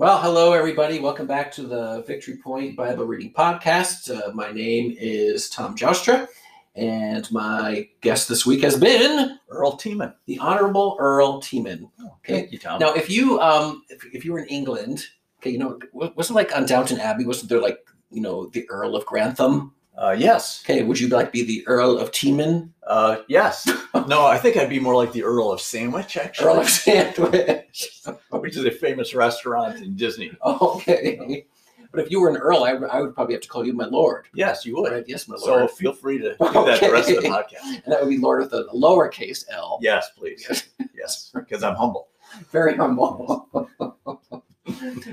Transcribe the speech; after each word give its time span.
Well, 0.00 0.18
hello, 0.18 0.54
everybody. 0.54 0.98
Welcome 0.98 1.26
back 1.26 1.52
to 1.52 1.62
the 1.62 2.02
Victory 2.06 2.38
Point 2.38 2.74
Bible 2.74 3.04
Reading 3.04 3.34
Podcast. 3.34 4.10
Uh, 4.10 4.32
my 4.32 4.50
name 4.50 4.96
is 4.98 5.50
Tom 5.50 5.76
Joustra, 5.76 6.26
and 6.74 7.30
my 7.30 7.86
guest 8.00 8.26
this 8.26 8.46
week 8.46 8.62
has 8.62 8.78
been 8.78 9.38
Earl 9.50 9.76
Tiemann. 9.76 10.14
the 10.24 10.38
Honorable 10.38 10.96
Earl 10.98 11.42
Tiemann. 11.42 11.90
Okay. 12.00 12.32
Thank 12.32 12.50
you, 12.50 12.58
Tom. 12.58 12.80
Now, 12.80 12.94
if 12.94 13.10
you 13.10 13.38
um, 13.40 13.82
if, 13.90 14.02
if 14.14 14.24
you 14.24 14.32
were 14.32 14.38
in 14.38 14.46
England, 14.46 15.04
okay, 15.38 15.50
you 15.50 15.58
know, 15.58 15.78
wasn't 15.92 16.34
like 16.34 16.56
on 16.56 16.64
Downton 16.64 16.98
Abbey, 16.98 17.26
wasn't 17.26 17.50
there 17.50 17.60
like 17.60 17.86
you 18.10 18.22
know 18.22 18.46
the 18.46 18.66
Earl 18.70 18.96
of 18.96 19.04
Grantham? 19.04 19.74
Uh, 19.96 20.16
yes. 20.18 20.62
Okay, 20.64 20.82
would 20.82 20.98
you 20.98 21.08
like 21.08 21.30
be 21.32 21.42
the 21.44 21.66
Earl 21.66 21.98
of 21.98 22.10
Tiemann? 22.10 22.70
Uh, 22.86 23.18
yes. 23.28 23.68
no, 24.06 24.24
I 24.26 24.38
think 24.38 24.56
I'd 24.56 24.70
be 24.70 24.80
more 24.80 24.94
like 24.96 25.12
the 25.12 25.22
Earl 25.22 25.50
of 25.52 25.60
Sandwich, 25.60 26.16
actually, 26.16 26.46
Earl 26.46 26.60
of 26.60 26.68
Sandwich? 26.68 28.00
which 28.30 28.56
is 28.56 28.64
a 28.64 28.70
famous 28.70 29.14
restaurant 29.14 29.76
in 29.82 29.96
Disney. 29.96 30.32
okay, 30.42 31.44
but 31.92 32.00
if 32.00 32.10
you 32.10 32.20
were 32.20 32.30
an 32.30 32.36
Earl, 32.36 32.64
I, 32.64 32.72
would- 32.74 32.88
I 32.88 33.00
would 33.02 33.14
probably 33.14 33.34
have 33.34 33.42
to 33.42 33.48
call 33.48 33.66
you 33.66 33.72
my 33.72 33.84
Lord. 33.86 34.26
Yes, 34.32 34.64
you 34.64 34.76
would. 34.76 34.92
Right? 34.92 35.04
Yes, 35.06 35.28
my 35.28 35.36
lord. 35.36 35.68
So 35.68 35.74
feel 35.76 35.92
free 35.92 36.18
to 36.18 36.30
do 36.30 36.36
that 36.38 36.80
the 36.80 36.90
rest 36.92 37.10
of 37.10 37.22
the 37.22 37.28
podcast. 37.28 37.64
and 37.84 37.92
that 37.92 38.00
would 38.00 38.08
be 38.10 38.18
Lord 38.18 38.40
with 38.40 38.52
a 38.54 38.64
lowercase 38.74 39.44
L. 39.50 39.78
Yes, 39.82 40.10
please. 40.16 40.68
Yes, 40.94 41.30
because 41.34 41.62
I'm 41.62 41.74
humble. 41.74 42.08
Very 42.52 42.76
humble. 42.76 43.48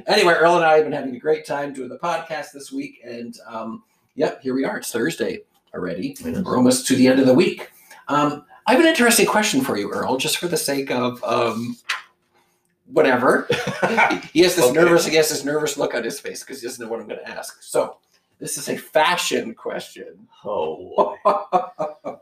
anyway, 0.08 0.34
Earl 0.34 0.58
and 0.58 0.66
I 0.66 0.76
have 0.76 0.84
been 0.84 0.94
having 0.94 1.16
a 1.16 1.20
great 1.20 1.46
time 1.46 1.74
doing 1.74 1.90
the 1.90 1.98
podcast 1.98 2.52
this 2.54 2.72
week, 2.72 3.00
and 3.04 3.36
um, 3.48 3.84
yep, 4.18 4.42
here 4.42 4.54
we 4.54 4.66
are. 4.66 4.78
It's 4.80 4.92
Thursday 4.92 5.44
already. 5.74 6.18
We're 6.24 6.58
almost 6.58 6.86
to 6.88 6.96
the 6.96 7.08
end 7.08 7.20
of 7.22 7.26
the 7.26 7.34
week. 7.34 7.72
Um, 8.10 8.44
I 8.66 8.72
have 8.74 8.82
an 8.82 8.88
interesting 8.88 9.26
question 9.26 9.62
for 9.62 9.78
you, 9.78 9.90
Earl, 9.92 10.18
just 10.18 10.38
for 10.40 10.50
the 10.50 10.58
sake 10.58 10.92
of 10.92 11.24
um, 11.24 11.78
whatever. 12.92 13.48
He 14.34 14.42
has 14.42 14.56
this 14.56 14.66
Okay. 14.66 14.74
nervous. 14.74 15.06
He 15.06 15.16
has 15.16 15.30
this 15.30 15.44
nervous 15.46 15.78
look 15.78 15.96
on 15.96 16.04
his 16.04 16.20
face 16.20 16.44
because 16.44 16.62
he 16.62 16.68
doesn't 16.68 16.84
know 16.84 16.92
what 16.92 17.00
I'm 17.00 17.08
going 17.08 17.20
to 17.20 17.30
ask. 17.30 17.62
So, 17.64 17.98
this 18.40 18.58
is 18.58 18.68
a 18.70 18.78
fashion 18.78 19.54
question. 19.56 20.28
oh, 20.46 21.16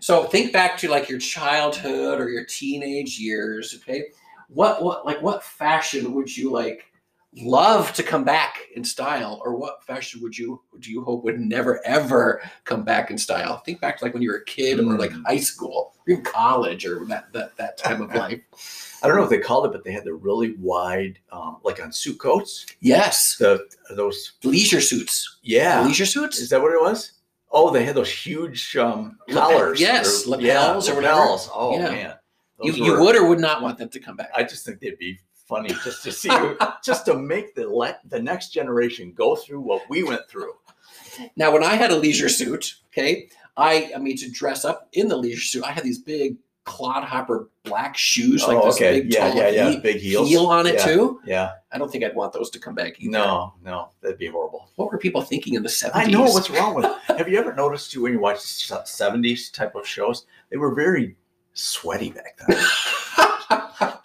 so 0.00 0.24
think 0.24 0.52
back 0.52 0.78
to 0.78 0.88
like 0.88 1.08
your 1.08 1.18
childhood 1.18 2.20
or 2.20 2.28
your 2.30 2.44
teenage 2.44 3.18
years. 3.18 3.74
Okay, 3.76 4.04
what 4.48 4.82
what 4.82 5.04
like 5.04 5.20
what 5.20 5.42
fashion 5.44 6.14
would 6.14 6.34
you 6.34 6.50
like 6.50 6.84
love 7.36 7.92
to 7.92 8.02
come 8.02 8.24
back 8.24 8.58
in 8.74 8.82
style, 8.84 9.40
or 9.44 9.56
what 9.56 9.84
fashion 9.84 10.20
would 10.22 10.36
you 10.36 10.62
do 10.80 10.90
you 10.90 11.02
hope 11.04 11.22
would 11.24 11.38
never 11.38 11.84
ever 11.86 12.40
come 12.64 12.82
back 12.82 13.10
in 13.10 13.18
style? 13.18 13.58
Think 13.58 13.80
back 13.80 13.98
to 13.98 14.04
like 14.04 14.14
when 14.14 14.22
you 14.22 14.30
were 14.30 14.38
a 14.38 14.44
kid 14.44 14.78
or 14.80 14.96
like 14.98 15.12
Hmm. 15.12 15.22
high 15.24 15.38
school 15.38 15.92
or 15.98 16.12
even 16.12 16.24
college 16.24 16.86
or 16.86 17.04
that 17.06 17.32
that 17.32 17.56
that 17.56 17.76
time 17.76 18.00
of 18.02 18.14
life. 18.14 18.40
I 19.02 19.08
don't 19.08 19.16
know 19.16 19.24
if 19.24 19.30
they 19.30 19.38
called 19.38 19.66
it, 19.66 19.72
but 19.72 19.84
they 19.84 19.92
had 19.92 20.04
the 20.04 20.14
really 20.14 20.54
wide, 20.58 21.18
um, 21.30 21.58
like 21.62 21.82
on 21.82 21.92
suit 21.92 22.18
coats. 22.18 22.64
Yes, 22.80 23.36
The 23.36 23.60
those, 23.94 24.32
leisure 24.42 24.80
suits. 24.80 25.38
yeah. 25.42 25.84
leisure 25.84 26.06
suits. 26.06 26.38
Is 26.38 26.48
that 26.48 26.62
what 26.62 26.72
it 26.72 26.80
was? 26.80 27.12
Oh, 27.52 27.70
they 27.70 27.84
had 27.84 27.94
those 27.94 28.10
huge 28.10 28.76
um, 28.76 29.18
collars. 29.30 29.78
yes, 29.80 30.26
or- 30.26 30.30
lapels 30.30 30.88
yeah, 30.88 30.92
or 30.94 30.96
whatever. 30.96 31.20
lapels. 31.20 31.50
Oh 31.54 31.74
Yeah. 31.78 31.90
man, 31.90 32.14
You, 32.62 32.72
Those 32.72 32.78
you 32.80 32.92
were- 32.92 33.00
would 33.02 33.16
or 33.16 33.28
would 33.28 33.38
not 33.38 33.62
want 33.62 33.76
them 33.78 33.90
to 33.90 34.00
come 34.00 34.16
back. 34.16 34.30
I 34.34 34.42
just 34.42 34.64
think 34.64 34.80
they'd 34.80 34.98
be 34.98 35.18
funny 35.46 35.68
just 35.84 36.02
to 36.02 36.12
see, 36.12 36.30
just 36.84 37.06
to 37.06 37.14
make 37.14 37.54
the 37.54 37.68
let 37.68 38.00
the 38.08 38.20
next 38.20 38.50
generation 38.50 39.12
go 39.12 39.36
through 39.36 39.60
what 39.60 39.82
we 39.88 40.02
went 40.02 40.28
through. 40.28 40.52
Now, 41.36 41.52
when 41.52 41.64
I 41.64 41.74
had 41.74 41.90
a 41.90 41.96
leisure 41.96 42.28
suit, 42.28 42.74
okay, 42.88 43.28
I 43.56 43.90
I 43.94 43.98
mean 43.98 44.16
to 44.18 44.30
dress 44.30 44.64
up 44.64 44.88
in 44.92 45.08
the 45.08 45.16
leisure 45.16 45.40
suit, 45.40 45.64
I 45.64 45.72
had 45.72 45.84
these 45.84 45.98
big 45.98 46.36
clodhopper 46.64 47.48
black 47.62 47.96
shoes, 47.96 48.46
like 48.46 48.58
oh, 48.58 48.66
this 48.66 48.76
okay, 48.76 49.00
big 49.00 49.12
yeah, 49.12 49.28
tall 49.28 49.36
yeah, 49.36 49.48
yeah, 49.48 49.70
heel, 49.70 49.80
big 49.80 49.96
heels. 49.96 50.28
heel 50.28 50.46
on 50.46 50.66
it 50.66 50.74
yeah. 50.74 50.84
too. 50.84 51.20
Yeah, 51.24 51.52
I 51.72 51.78
don't 51.78 51.90
think 51.90 52.04
I'd 52.04 52.14
want 52.14 52.32
those 52.32 52.50
to 52.50 52.58
come 52.58 52.74
back 52.74 53.00
either. 53.00 53.12
no, 53.12 53.54
no, 53.64 53.90
that'd 54.02 54.18
be 54.18 54.26
horrible. 54.26 54.68
What 54.76 54.90
were 54.92 54.98
people 54.98 55.22
thinking 55.22 55.54
in 55.54 55.62
the 55.62 55.68
seventies? 55.68 56.08
I 56.08 56.10
know 56.10 56.24
what's 56.24 56.50
wrong 56.50 56.74
with. 56.74 56.84
Have 57.06 57.28
you 57.28 57.38
ever 57.38 57.54
noticed 57.54 57.92
too 57.92 58.02
when 58.02 58.12
you 58.12 58.20
watch 58.20 58.40
seventies 58.40 59.50
type 59.50 59.74
of 59.74 59.86
shows? 59.86 60.26
They 60.50 60.56
were 60.56 60.74
very 60.74 61.16
sweaty 61.54 62.10
back 62.10 62.38
then. 62.46 62.58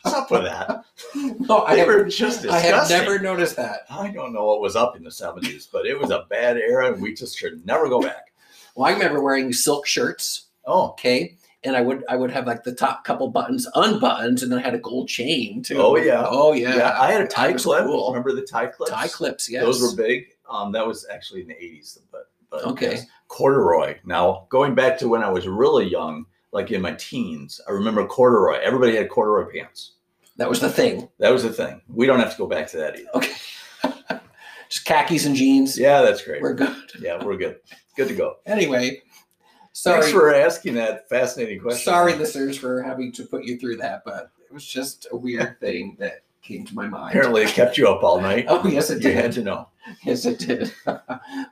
What's 0.04 0.16
up 0.16 0.32
with 0.32 0.44
that? 0.44 0.86
no, 1.40 1.64
I 1.66 1.76
They 1.76 1.86
were 1.86 2.06
just 2.06 2.46
I 2.48 2.60
have 2.60 2.90
never 2.90 3.20
noticed 3.20 3.56
that. 3.58 3.82
I 3.90 4.10
don't 4.12 4.34
know 4.34 4.46
what 4.46 4.62
was 4.62 4.76
up 4.76 4.96
in 4.96 5.04
the 5.04 5.12
seventies, 5.12 5.68
but 5.72 5.86
it 5.86 6.00
was 6.00 6.10
a 6.12 6.26
bad 6.30 6.58
era, 6.58 6.92
and 6.92 7.02
we 7.02 7.14
just 7.14 7.38
should 7.38 7.66
never 7.66 7.90
go 7.90 8.02
back. 8.02 8.32
Well, 8.76 8.88
I 8.90 8.94
remember 8.94 9.22
wearing 9.22 9.52
silk 9.54 9.86
shirts, 9.86 10.48
Oh, 10.66 10.90
okay, 10.92 11.36
and 11.64 11.76
I 11.76 11.82
would 11.82 12.04
I 12.08 12.16
would 12.16 12.32
have 12.32 12.48
like 12.48 12.64
the 12.64 12.74
top 12.74 13.04
couple 13.04 13.28
buttons 13.30 13.68
unbuttoned, 13.76 14.42
and 14.42 14.52
then 14.52 14.60
I 14.60 14.62
had 14.62 14.76
a 14.76 14.80
gold 14.80 15.08
chain 15.10 15.62
too. 15.64 15.78
Oh, 15.80 15.96
yeah. 15.98 16.26
oh 16.28 16.54
yeah, 16.54 16.76
yeah, 16.76 16.98
I 17.00 17.12
had 17.12 17.22
a 17.22 17.28
tie 17.28 17.54
clip. 17.54 17.84
cool. 17.86 18.10
Remember 18.10 18.32
the 18.34 18.42
tie 18.46 18.68
clips? 18.68 18.92
Tie 18.92 19.08
clips, 19.08 19.50
yes. 19.50 19.64
Those 19.64 19.82
were 19.82 19.96
big. 19.96 20.28
Um, 20.50 20.72
that 20.74 20.86
was 20.86 21.06
actually 21.12 21.42
in 21.42 21.48
the 21.48 21.56
eighties, 21.64 21.98
but, 22.12 22.30
but 22.50 22.64
Okay. 22.66 22.92
yes. 22.92 23.06
corduroy. 23.28 23.98
Now 24.06 24.46
going 24.50 24.76
back 24.76 24.98
to 25.00 25.08
when 25.08 25.24
I 25.24 25.30
was 25.30 25.48
really 25.48 25.88
young, 25.90 26.26
like 26.52 26.72
in 26.72 26.82
my 26.82 26.94
teens, 26.94 27.60
I 27.68 27.72
remember 27.72 28.06
corduroy. 28.06 28.60
Everybody 28.62 28.96
had 28.96 29.10
corduroy 29.10 29.52
pants. 29.52 29.94
That 30.42 30.50
was 30.50 30.60
the 30.60 30.72
thing. 30.72 31.08
That 31.20 31.32
was 31.32 31.44
the 31.44 31.54
thing. 31.54 31.82
We 31.88 32.08
don't 32.08 32.18
have 32.20 32.32
to 32.32 32.38
go 32.40 32.48
back 32.48 32.68
to 32.72 32.78
that 32.78 32.98
either. 32.98 33.10
Okay. 33.14 33.32
Just 34.70 34.86
khakis 34.86 35.28
and 35.28 35.36
jeans. 35.36 35.78
Yeah, 35.78 36.02
that's 36.02 36.24
great. 36.24 36.42
We're 36.42 36.56
good. 36.56 36.76
yeah, 37.00 37.24
we're 37.24 37.38
good. 37.38 37.58
Good 37.96 38.08
to 38.08 38.16
go. 38.16 38.38
Anyway, 38.48 39.04
sorry. 39.74 40.00
Thanks 40.02 40.12
for 40.12 40.34
asking 40.34 40.74
that 40.74 41.08
fascinating 41.10 41.60
question. 41.60 41.84
sorry, 41.84 42.16
listeners, 42.16 42.58
for 42.58 42.82
having 42.82 43.12
to 43.12 43.24
put 43.24 43.44
you 43.44 43.60
through 43.60 43.78
that, 43.78 44.02
but 44.04 44.32
it 44.44 44.52
was 44.52 44.66
just 44.66 45.06
a 45.12 45.16
weird 45.16 45.60
thing 45.60 45.96
that 46.00 46.24
came 46.42 46.66
to 46.66 46.74
my 46.74 46.88
mind. 46.88 47.12
Apparently, 47.12 47.44
it 47.44 47.50
kept 47.50 47.78
you 47.78 47.88
up 47.88 48.02
all 48.02 48.20
night. 48.20 48.46
Oh, 48.50 48.68
yes, 48.68 48.90
it 48.90 49.04
you 49.04 49.12
had 49.14 49.26
did. 49.26 49.34
to 49.34 49.44
know. 49.44 49.68
Yes, 50.04 50.26
it 50.26 50.40
did. 50.40 50.74
but 50.86 51.04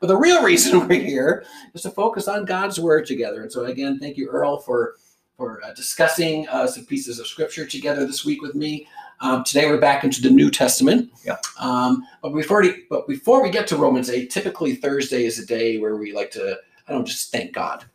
the 0.01 0.17
real 0.17 0.41
reason 0.41 0.87
we're 0.87 0.99
here 0.99 1.45
is 1.75 1.83
to 1.83 1.91
focus 1.91 2.27
on 2.27 2.43
God's 2.43 2.79
word 2.79 3.05
together. 3.05 3.43
And 3.43 3.51
so, 3.51 3.65
again, 3.65 3.99
thank 3.99 4.17
you, 4.17 4.29
Earl, 4.29 4.57
for 4.57 4.95
for 5.39 5.63
uh, 5.63 5.73
discussing 5.73 6.47
uh, 6.49 6.67
some 6.67 6.85
pieces 6.85 7.17
of 7.17 7.25
scripture 7.25 7.65
together 7.65 8.05
this 8.05 8.25
week 8.25 8.41
with 8.41 8.55
me. 8.55 8.85
Um, 9.21 9.45
today, 9.45 9.67
we're 9.67 9.79
back 9.79 10.03
into 10.03 10.21
the 10.21 10.29
New 10.29 10.51
Testament. 10.51 11.11
Yeah. 11.23 11.37
Um, 11.57 12.05
but 12.21 12.31
before 12.31 12.63
but 12.89 13.07
before 13.07 13.41
we 13.41 13.49
get 13.49 13.65
to 13.67 13.77
Romans 13.77 14.09
eight, 14.09 14.29
typically 14.29 14.75
Thursday 14.75 15.25
is 15.25 15.39
a 15.39 15.45
day 15.45 15.77
where 15.77 15.95
we 15.95 16.11
like 16.11 16.29
to 16.31 16.57
I 16.87 16.91
don't 16.91 17.01
know, 17.01 17.05
just 17.05 17.31
thank 17.31 17.53
God 17.53 17.85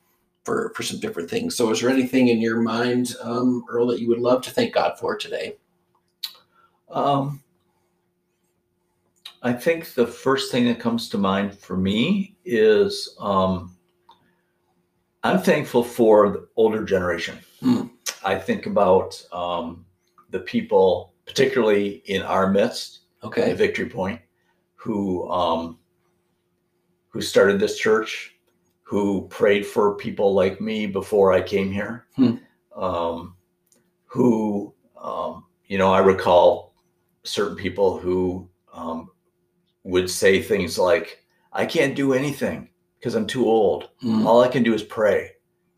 for 0.44 0.72
for 0.74 0.82
some 0.82 0.98
different 1.00 1.28
things. 1.28 1.54
So, 1.54 1.70
is 1.70 1.82
there 1.82 1.90
anything 1.90 2.28
in 2.28 2.40
your 2.40 2.60
mind, 2.60 3.14
um, 3.20 3.64
Earl, 3.68 3.88
that 3.88 4.00
you 4.00 4.08
would 4.08 4.20
love 4.20 4.40
to 4.42 4.50
thank 4.50 4.72
God 4.72 4.98
for 4.98 5.14
today? 5.14 5.56
Um, 6.90 7.42
I 9.42 9.52
think 9.52 9.92
the 9.92 10.06
first 10.06 10.50
thing 10.50 10.64
that 10.66 10.80
comes 10.80 11.10
to 11.10 11.18
mind 11.18 11.58
for 11.58 11.76
me 11.76 12.36
is 12.46 13.14
um, 13.20 13.73
I'm 15.24 15.40
thankful 15.40 15.82
for 15.82 16.28
the 16.30 16.48
older 16.56 16.84
generation. 16.84 17.38
Hmm. 17.60 17.86
I 18.22 18.38
think 18.38 18.66
about 18.66 19.20
um, 19.32 19.84
the 20.30 20.40
people, 20.40 21.14
particularly 21.26 22.02
in 22.06 22.22
our 22.22 22.50
midst, 22.50 23.00
at 23.22 23.28
Okay. 23.28 23.54
Victory 23.54 23.88
Point, 23.88 24.20
who 24.76 25.28
um, 25.30 25.78
who 27.08 27.22
started 27.22 27.58
this 27.58 27.78
church, 27.78 28.34
who 28.82 29.26
prayed 29.28 29.64
for 29.64 29.94
people 29.96 30.34
like 30.34 30.60
me 30.60 30.86
before 30.86 31.32
I 31.32 31.40
came 31.40 31.72
here, 31.72 32.06
Hmm. 32.16 32.34
um, 32.76 33.34
who 34.04 34.74
um, 35.00 35.46
you 35.66 35.78
know 35.78 35.90
I 35.90 36.00
recall 36.00 36.74
certain 37.22 37.56
people 37.56 37.96
who 37.98 38.46
um, 38.74 39.08
would 39.84 40.10
say 40.10 40.42
things 40.42 40.78
like, 40.78 41.24
"I 41.50 41.64
can't 41.64 41.96
do 41.96 42.12
anything 42.12 42.68
because 43.04 43.14
I'm 43.16 43.26
too 43.26 43.46
old. 43.46 43.90
Mm, 44.02 44.24
All 44.24 44.40
I 44.42 44.48
can 44.48 44.62
do 44.62 44.72
is 44.72 44.82
pray." 44.82 45.32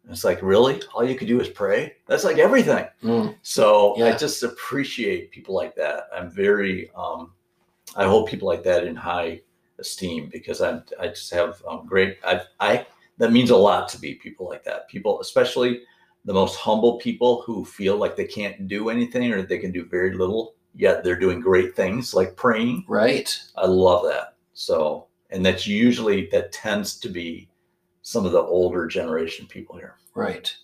And 0.04 0.12
it's 0.12 0.22
like, 0.22 0.38
really? 0.42 0.80
All 0.94 1.04
you 1.04 1.16
can 1.16 1.26
do 1.26 1.40
is 1.40 1.48
pray? 1.48 1.94
That's 2.06 2.22
like 2.22 2.38
everything. 2.38 2.86
mm, 3.02 3.34
So 3.42 3.96
Yeah. 3.98 4.06
I 4.06 4.16
just 4.16 4.44
appreciate 4.44 5.32
people 5.32 5.52
like 5.56 5.74
that. 5.74 6.04
I'm 6.14 6.30
very, 6.30 6.88
um, 6.94 7.32
I 7.96 8.04
hold 8.04 8.28
people 8.28 8.46
like 8.46 8.62
that 8.62 8.84
in 8.84 8.94
high 8.94 9.40
esteem 9.80 10.28
because 10.32 10.62
I, 10.62 10.80
I 11.00 11.08
just 11.08 11.32
have 11.34 11.60
um, 11.68 11.84
great, 11.86 12.18
I, 12.24 12.42
I, 12.60 12.86
that 13.18 13.32
means 13.32 13.50
a 13.50 13.56
lot 13.56 13.88
to 13.88 14.00
me, 14.00 14.14
people 14.14 14.46
like 14.48 14.62
that. 14.62 14.88
People, 14.88 15.20
especially 15.20 15.80
the 16.24 16.32
most 16.32 16.54
humble 16.54 16.98
people 16.98 17.42
who 17.42 17.64
feel 17.64 17.96
like 17.96 18.14
they 18.14 18.26
can't 18.26 18.68
do 18.68 18.90
anything 18.90 19.32
or 19.32 19.42
they 19.42 19.58
can 19.58 19.72
do 19.72 19.84
very 19.86 20.14
little, 20.14 20.54
yet 20.76 21.02
they're 21.02 21.18
doing 21.18 21.40
great 21.40 21.74
things 21.74 22.14
like 22.14 22.36
praying. 22.36 22.84
right. 22.86 23.36
I 23.56 23.66
love 23.66 24.04
that. 24.04 24.34
So, 24.54 25.05
and 25.30 25.44
that's 25.44 25.66
usually, 25.66 26.26
that 26.32 26.52
tends 26.52 26.98
to 27.00 27.08
be 27.08 27.48
some 28.02 28.24
of 28.24 28.32
the 28.32 28.40
older 28.40 28.86
generation 28.86 29.46
people 29.46 29.76
here. 29.76 29.96
Right. 30.14 30.54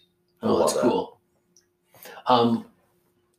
Oh, 0.43 0.59
that's 0.59 0.75
that. 0.75 0.83
cool. 0.83 1.19
Um, 2.27 2.67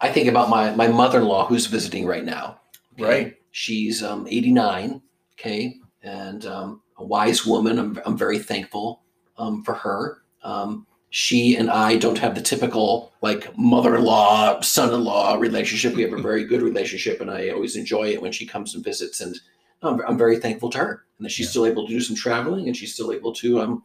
I 0.01 0.11
think 0.11 0.27
about 0.27 0.49
my 0.49 0.75
my 0.75 0.87
mother 0.87 1.19
in 1.19 1.25
law 1.25 1.47
who's 1.47 1.65
visiting 1.65 2.05
right 2.05 2.25
now. 2.25 2.59
okay? 2.99 3.03
Right. 3.03 3.37
She's 3.51 4.03
um, 4.03 4.27
89. 4.29 5.01
Okay, 5.33 5.77
and 6.03 6.45
um, 6.45 6.81
a 6.97 7.05
wise 7.05 7.45
woman. 7.45 7.79
I'm 7.79 7.99
I'm 8.05 8.17
very 8.17 8.39
thankful 8.39 9.01
um, 9.37 9.63
for 9.63 9.73
her. 9.73 10.23
Um, 10.43 10.85
she 11.09 11.55
and 11.55 11.69
I 11.69 11.97
don't 11.97 12.17
have 12.17 12.35
the 12.35 12.41
typical 12.41 13.13
like 13.21 13.57
mother-in-law, 13.57 14.61
son-in-law 14.61 15.35
relationship. 15.35 15.95
We 15.95 16.01
have 16.01 16.13
a 16.13 16.21
very 16.21 16.43
good 16.43 16.61
relationship, 16.61 17.21
and 17.21 17.31
I 17.31 17.49
always 17.49 17.75
enjoy 17.75 18.09
it 18.09 18.21
when 18.21 18.31
she 18.31 18.45
comes 18.45 18.75
and 18.75 18.83
visits. 18.83 19.21
And 19.21 19.39
I'm, 19.83 20.01
I'm 20.07 20.17
very 20.17 20.37
thankful 20.37 20.69
to 20.71 20.77
her, 20.79 21.05
and 21.17 21.25
that 21.25 21.29
she's 21.31 21.47
Yeah. 21.47 21.51
still 21.51 21.65
able 21.65 21.87
to 21.87 21.93
do 21.93 22.01
some 22.01 22.15
traveling, 22.15 22.67
and 22.67 22.75
she's 22.75 22.93
still 22.93 23.11
able 23.11 23.33
to 23.33 23.61
um, 23.61 23.83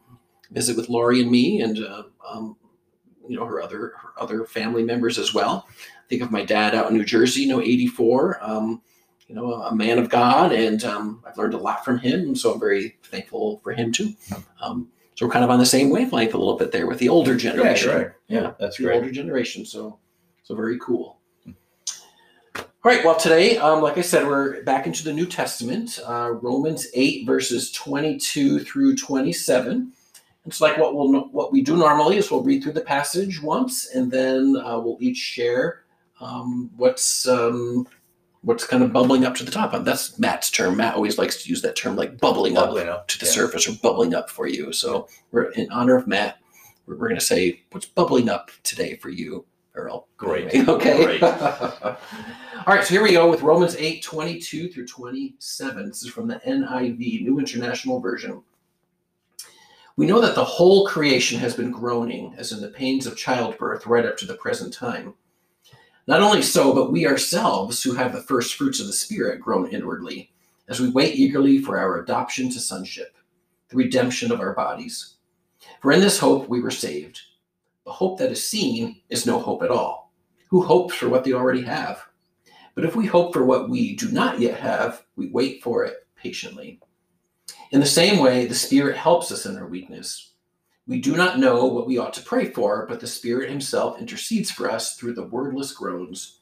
visit 0.51 0.75
with 0.77 0.89
Lori 0.89 1.21
and 1.21 1.29
me, 1.31 1.61
and 1.61 1.79
uh, 1.79 2.03
um, 2.29 2.55
you 3.27 3.35
know 3.37 3.45
her 3.45 3.61
other 3.61 3.93
her 4.01 4.09
other 4.19 4.45
family 4.45 4.83
members 4.83 5.17
as 5.19 5.33
well. 5.33 5.67
Think 6.09 6.21
of 6.23 6.31
my 6.31 6.43
dad 6.43 6.73
out 6.73 6.89
in 6.89 6.97
New 6.97 7.05
Jersey, 7.05 7.41
you 7.41 7.47
know, 7.49 7.61
84. 7.61 8.39
Um, 8.41 8.81
you 9.27 9.35
know, 9.35 9.53
a 9.53 9.75
man 9.75 9.99
of 9.99 10.09
God, 10.09 10.51
and 10.51 10.83
um, 10.83 11.21
I've 11.27 11.37
learned 11.37 11.53
a 11.53 11.57
lot 11.59 11.85
from 11.85 11.99
him. 11.99 12.35
So 12.35 12.51
I'm 12.53 12.59
very 12.59 12.97
thankful 13.03 13.59
for 13.63 13.71
him 13.73 13.91
too. 13.91 14.13
Um, 14.59 14.87
so 15.13 15.27
we're 15.27 15.31
kind 15.31 15.45
of 15.45 15.51
on 15.51 15.59
the 15.59 15.67
same 15.67 15.91
wavelength 15.91 16.33
a 16.33 16.37
little 16.39 16.57
bit 16.57 16.71
there 16.71 16.87
with 16.87 16.97
the 16.97 17.09
older 17.09 17.35
generation. 17.35 17.89
Yeah, 17.91 17.95
right. 17.95 18.11
Yeah, 18.27 18.51
That's 18.59 18.77
the 18.77 18.85
great. 18.85 18.95
older 18.95 19.11
generation. 19.11 19.65
So, 19.67 19.99
so 20.41 20.55
very 20.55 20.79
cool. 20.79 21.18
All 22.81 22.89
right. 22.89 23.03
Well, 23.03 23.17
today, 23.17 23.57
um, 23.57 23.81
like 23.81 23.97
I 23.97 24.01
said, 24.01 24.25
we're 24.25 24.63
back 24.63 24.87
into 24.87 25.03
the 25.03 25.11
New 25.11 25.25
Testament, 25.25 25.99
uh, 26.07 26.31
Romans 26.31 26.87
eight 26.93 27.25
verses 27.25 27.71
twenty-two 27.71 28.59
through 28.59 28.95
twenty-seven. 28.95 29.91
It's 30.45 30.61
like 30.61 30.77
what 30.77 30.95
we'll 30.95 31.27
what 31.31 31.51
we 31.51 31.61
do 31.61 31.75
normally 31.75 32.15
is 32.15 32.31
we'll 32.31 32.41
read 32.41 32.63
through 32.63 32.71
the 32.71 32.79
passage 32.79 33.43
once, 33.43 33.93
and 33.93 34.09
then 34.09 34.55
uh, 34.63 34.79
we'll 34.79 34.95
each 35.01 35.17
share 35.17 35.83
um, 36.21 36.71
what's 36.77 37.27
um, 37.27 37.85
what's 38.43 38.65
kind 38.65 38.81
of 38.81 38.93
bubbling 38.93 39.25
up 39.25 39.35
to 39.35 39.43
the 39.43 39.51
top. 39.51 39.73
That's 39.83 40.17
Matt's 40.17 40.49
term. 40.49 40.77
Matt 40.77 40.95
always 40.95 41.17
likes 41.17 41.43
to 41.43 41.49
use 41.49 41.61
that 41.63 41.75
term, 41.75 41.97
like 41.97 42.17
bubbling 42.17 42.57
up 42.57 42.69
up, 42.77 43.09
to 43.09 43.19
the 43.19 43.25
yeah. 43.25 43.31
surface 43.33 43.67
or 43.67 43.73
bubbling 43.83 44.13
up 44.13 44.29
for 44.29 44.47
you. 44.47 44.71
So 44.71 45.09
we're 45.31 45.51
in 45.51 45.69
honor 45.69 45.97
of 45.97 46.07
Matt. 46.07 46.37
We're, 46.85 46.95
we're 46.95 47.09
going 47.09 47.19
to 47.19 47.25
say 47.25 47.61
what's 47.71 47.87
bubbling 47.87 48.29
up 48.29 48.51
today 48.63 48.95
for 48.95 49.09
you, 49.09 49.43
Earl. 49.75 50.07
Great. 50.17 50.53
Okay. 50.67 51.03
Great. 51.03 51.23
All 51.23 51.95
right. 52.67 52.83
So 52.83 52.93
here 52.93 53.03
we 53.03 53.13
go 53.13 53.29
with 53.29 53.41
Romans 53.41 53.75
8, 53.75 54.03
22 54.03 54.69
through 54.69 54.87
27. 54.87 55.87
This 55.87 56.03
is 56.03 56.09
from 56.09 56.27
the 56.27 56.41
NIV, 56.45 57.23
New 57.23 57.39
International 57.39 57.99
Version. 57.99 58.43
We 59.95 60.05
know 60.05 60.21
that 60.21 60.35
the 60.35 60.45
whole 60.45 60.87
creation 60.87 61.39
has 61.39 61.55
been 61.55 61.71
groaning 61.71 62.33
as 62.37 62.51
in 62.51 62.61
the 62.61 62.69
pains 62.69 63.05
of 63.05 63.17
childbirth 63.17 63.85
right 63.85 64.05
up 64.05 64.17
to 64.17 64.25
the 64.25 64.35
present 64.35 64.73
time. 64.73 65.13
Not 66.07 66.21
only 66.21 66.41
so, 66.41 66.73
but 66.73 66.91
we 66.91 67.05
ourselves, 67.05 67.83
who 67.83 67.93
have 67.93 68.13
the 68.13 68.23
first 68.23 68.55
fruits 68.55 68.79
of 68.79 68.87
the 68.87 68.93
Spirit, 68.93 69.41
groan 69.41 69.67
inwardly 69.67 70.31
as 70.69 70.79
we 70.79 70.89
wait 70.89 71.15
eagerly 71.15 71.59
for 71.59 71.77
our 71.77 72.01
adoption 72.01 72.49
to 72.51 72.59
sonship, 72.59 73.17
the 73.69 73.75
redemption 73.75 74.31
of 74.31 74.39
our 74.39 74.53
bodies. 74.53 75.15
For 75.81 75.91
in 75.91 75.99
this 75.99 76.19
hope 76.19 76.47
we 76.47 76.61
were 76.61 76.71
saved. 76.71 77.21
Hope 77.89 78.19
that 78.19 78.31
is 78.31 78.47
seen 78.47 79.01
is 79.09 79.25
no 79.25 79.39
hope 79.39 79.63
at 79.63 79.71
all. 79.71 80.13
Who 80.49 80.63
hopes 80.63 80.95
for 80.95 81.09
what 81.09 81.23
they 81.23 81.33
already 81.33 81.63
have? 81.63 82.01
But 82.75 82.85
if 82.85 82.95
we 82.95 83.05
hope 83.05 83.33
for 83.33 83.45
what 83.45 83.69
we 83.69 83.95
do 83.95 84.11
not 84.11 84.39
yet 84.39 84.59
have, 84.59 85.03
we 85.15 85.29
wait 85.29 85.61
for 85.61 85.83
it 85.83 86.07
patiently. 86.15 86.79
In 87.71 87.79
the 87.79 87.85
same 87.85 88.19
way, 88.19 88.45
the 88.45 88.55
Spirit 88.55 88.95
helps 88.95 89.31
us 89.31 89.45
in 89.45 89.57
our 89.57 89.67
weakness. 89.67 90.33
We 90.87 90.99
do 90.99 91.15
not 91.15 91.39
know 91.39 91.65
what 91.65 91.85
we 91.85 91.97
ought 91.97 92.13
to 92.13 92.23
pray 92.23 92.45
for, 92.45 92.87
but 92.87 92.99
the 92.99 93.07
Spirit 93.07 93.49
Himself 93.49 93.99
intercedes 93.99 94.49
for 94.49 94.71
us 94.71 94.95
through 94.95 95.13
the 95.13 95.27
wordless 95.27 95.71
groans. 95.71 96.39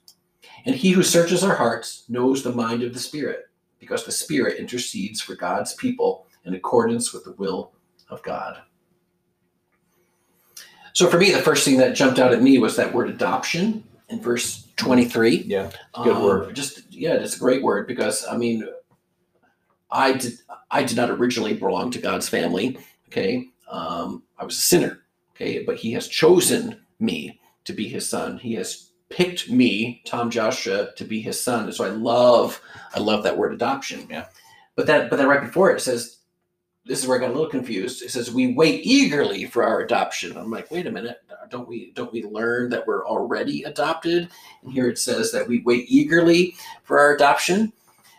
And 0.66 0.76
He 0.76 0.92
who 0.92 1.04
searches 1.04 1.44
our 1.44 1.56
hearts 1.56 2.06
knows 2.08 2.44
the 2.44 2.54
mind 2.54 2.84
of 2.84 2.94
the 2.94 3.00
Spirit, 3.00 3.46
because 3.80 4.06
the 4.06 4.12
Spirit 4.12 4.60
intercedes 4.60 5.20
for 5.20 5.36
God's 5.36 5.74
people 5.74 6.28
in 6.46 6.54
accordance 6.54 7.14
with 7.14 7.26
the 7.26 7.34
will 7.34 7.74
of 8.10 8.24
God. 8.24 8.62
So 10.98 11.08
for 11.08 11.20
me, 11.20 11.30
the 11.30 11.38
first 11.38 11.64
thing 11.64 11.78
that 11.78 11.96
jumped 11.96 12.18
out 12.18 12.34
at 12.34 12.42
me 12.42 12.58
was 12.58 12.76
that 12.78 12.92
word 12.92 13.08
adoption 13.08 13.84
in 14.10 14.20
verse 14.20 14.68
23. 14.78 15.44
Yeah. 15.46 15.70
Good 15.94 16.16
Um, 16.16 16.24
word. 16.24 16.56
Just 16.56 16.92
yeah, 16.92 17.14
it's 17.14 17.36
a 17.36 17.40
great 17.40 17.62
word 17.62 17.86
because 17.86 18.26
I 18.26 18.36
mean, 18.36 18.68
I 19.92 20.14
did 20.14 20.40
I 20.72 20.82
did 20.82 20.98
not 20.98 21.12
originally 21.12 21.54
belong 21.54 21.92
to 21.92 22.00
God's 22.00 22.28
family. 22.28 22.80
Okay, 23.10 23.48
um, 23.70 24.24
I 24.40 24.46
was 24.46 24.58
a 24.58 24.62
sinner. 24.62 25.02
Okay, 25.36 25.64
but 25.64 25.76
He 25.76 25.94
has 25.94 26.08
chosen 26.08 26.82
me 27.00 27.40
to 27.66 27.74
be 27.74 27.88
His 27.88 28.10
son. 28.10 28.40
He 28.40 28.56
has 28.56 28.90
picked 29.10 29.52
me, 29.52 30.02
Tom 30.04 30.32
Joustra, 30.32 30.96
to 30.96 31.04
be 31.04 31.22
His 31.22 31.40
son. 31.40 31.66
And 31.66 31.76
so 31.76 31.86
I 31.86 31.90
love 31.90 32.60
I 32.96 33.00
love 33.02 33.22
that 33.22 33.38
word 33.38 33.54
adoption. 33.54 34.08
Yeah. 34.10 34.26
But 34.76 34.88
that 34.88 35.12
but 35.12 35.18
then 35.18 35.28
right 35.28 35.42
before 35.46 35.70
it 35.70 35.80
says. 35.80 36.16
This 36.88 37.01
is 37.01 37.07
where 37.07 37.18
I 37.18 37.22
got 37.22 37.31
a 37.31 37.34
little 37.34 37.50
confused. 37.50 38.01
It 38.01 38.12
says 38.12 38.31
we 38.31 38.54
wait 38.54 38.86
eagerly 38.86 39.45
for 39.45 39.63
our 39.63 39.81
adoption. 39.81 40.38
I'm 40.38 40.50
like, 40.51 40.72
wait 40.72 40.88
a 40.88 40.92
minute, 40.92 41.18
don't 41.50 41.68
we 41.68 41.92
don't 41.92 42.12
we 42.13 42.24
learn 42.24 42.69
that 42.69 42.86
we're 42.88 43.06
already 43.07 43.63
adopted? 43.63 44.30
And 44.63 44.72
here 44.72 44.88
it 44.88 44.98
says 44.98 45.31
that 45.31 45.48
we 45.48 45.62
wait 45.66 45.86
eagerly 45.89 46.56
for 46.84 47.00
our 47.00 47.13
adoption. 47.13 47.74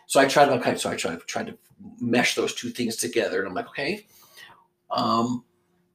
So 0.06 0.20
I 0.20 0.26
tried, 0.26 0.49
okay, 0.49 0.76
so 0.76 0.91
I 0.91 0.97
tried, 0.97 1.20
tried 1.26 1.49
to 1.49 1.59
mesh 2.00 2.35
those 2.35 2.55
two 2.55 2.70
things 2.70 2.97
together. 2.97 3.41
And 3.41 3.49
I'm 3.49 3.55
like, 3.55 3.69
okay. 3.69 4.06
Um, 4.91 5.44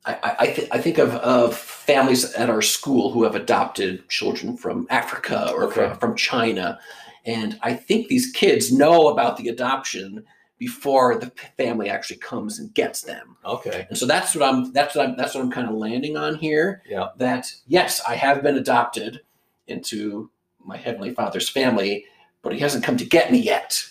I, 0.05 0.13
I, 0.13 0.35
I, 0.39 0.45
th- 0.47 0.69
I 0.71 0.77
think 0.79 0.97
of, 0.99 1.15
of 1.15 1.55
families 1.57 2.33
at 2.33 2.49
our 2.49 2.61
school 2.61 3.11
who 3.11 3.23
have 3.23 3.35
adopted 3.35 4.07
children 4.09 4.55
from 4.57 4.85
Africa 4.89 5.51
or 5.53 5.63
Okay. 5.63 5.73
from, 5.89 5.97
from 5.97 6.15
China. 6.15 6.77
And 7.25 7.57
I 7.63 7.73
think 7.73 8.07
these 8.07 8.31
kids 8.31 8.71
know 8.71 9.07
about 9.07 9.37
the 9.37 9.47
adoption 9.47 10.23
before 10.63 11.17
the 11.17 11.29
family 11.57 11.89
actually 11.89 12.15
comes 12.15 12.57
and 12.57 12.73
gets 12.73 13.01
them. 13.01 13.35
Okay. 13.43 13.85
And 13.89 13.97
so 13.97 14.05
that's 14.05 14.33
what 14.33 14.47
I'm 14.47 14.71
that's 14.71 14.95
what 14.95 15.09
I'm 15.09 15.17
that's 15.17 15.35
what 15.35 15.43
I'm 15.43 15.51
kind 15.51 15.67
of 15.67 15.75
landing 15.75 16.15
on 16.15 16.35
here. 16.35 16.81
Yeah. 16.89 17.09
That 17.17 17.53
yes, 17.67 18.01
I 18.07 18.15
have 18.15 18.41
been 18.41 18.55
adopted 18.55 19.19
into 19.67 20.29
my 20.63 20.77
heavenly 20.77 21.13
father's 21.13 21.49
family, 21.49 22.05
but 22.41 22.53
he 22.53 22.59
hasn't 22.59 22.85
come 22.85 22.95
to 22.95 23.05
get 23.05 23.29
me 23.29 23.39
yet. 23.39 23.83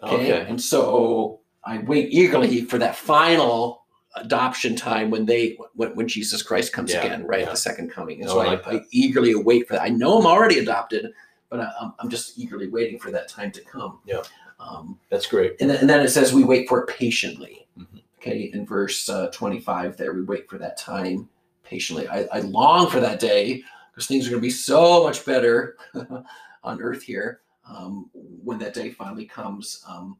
Okay. 0.00 0.14
Okay. 0.14 0.48
And 0.48 0.60
so 0.62 1.40
I 1.64 1.78
wait 1.78 2.12
eagerly 2.12 2.64
for 2.66 2.78
that 2.78 2.94
final 2.94 3.82
adoption 4.14 4.76
time 4.76 5.10
when 5.10 5.26
they 5.26 5.58
when, 5.74 5.96
when 5.96 6.06
Jesus 6.06 6.40
Christ 6.40 6.72
comes 6.72 6.92
Yeah, 6.92 7.02
again, 7.04 7.26
right 7.26 7.40
yeah. 7.40 7.50
the 7.50 7.56
second 7.56 7.90
coming. 7.90 8.20
And 8.20 8.28
No, 8.28 8.34
so 8.34 8.40
I 8.42 8.54
I, 8.54 8.74
I 8.76 8.80
eagerly 8.92 9.32
await 9.32 9.66
for 9.66 9.74
that. 9.74 9.82
I 9.82 9.88
know 9.88 10.20
I'm 10.20 10.26
already 10.26 10.60
adopted, 10.60 11.12
but 11.50 11.58
I, 11.58 11.72
I'm, 11.80 11.94
I'm 11.98 12.08
just 12.08 12.38
eagerly 12.38 12.68
waiting 12.68 13.00
for 13.00 13.10
that 13.10 13.28
time 13.28 13.50
to 13.50 13.60
come. 13.60 13.98
Yeah. 14.06 14.22
Um, 14.62 14.98
That's 15.10 15.26
great. 15.26 15.56
and 15.60 15.68
then, 15.68 15.78
and 15.78 15.90
then 15.90 16.00
it 16.00 16.08
says 16.10 16.32
we 16.32 16.44
wait 16.44 16.68
for 16.68 16.80
it 16.84 16.86
patiently. 16.86 17.66
Mhm. 17.78 18.02
Okay, 18.18 18.50
in 18.54 18.64
verse 18.64 19.08
uh, 19.08 19.26
25 19.32 19.96
there, 19.96 20.14
we 20.14 20.22
wait 20.22 20.48
for 20.48 20.56
that 20.58 20.76
time 20.76 21.28
patiently. 21.64 22.06
I, 22.08 22.22
I 22.32 22.40
long 22.40 22.88
for 22.88 23.00
that 23.00 23.18
day 23.18 23.64
because 23.90 24.06
things 24.06 24.26
are 24.26 24.30
going 24.30 24.40
to 24.40 24.46
be 24.46 24.50
so 24.50 25.02
much 25.02 25.24
better 25.26 25.76
on 26.62 26.80
earth 26.80 27.02
here 27.02 27.40
um, 27.68 28.08
when 28.14 28.58
that 28.60 28.74
day 28.74 28.90
finally 28.90 29.24
comes. 29.26 29.82
Um, 29.88 30.16